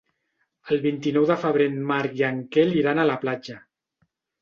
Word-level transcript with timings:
El 0.75 0.81
vint-i-nou 0.85 1.27
de 1.33 1.37
febrer 1.45 1.69
en 1.73 1.79
Marc 1.93 2.19
i 2.23 2.27
en 2.33 2.43
Quel 2.57 2.77
iran 2.83 3.07
a 3.07 3.09
la 3.15 3.23
platja. 3.27 3.63